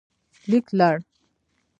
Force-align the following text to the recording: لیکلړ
لیکلړ 0.49 0.97